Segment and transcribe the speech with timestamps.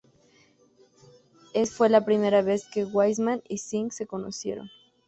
[1.53, 4.71] Es fue la primera vez que Wiseman y Singh se conocieron.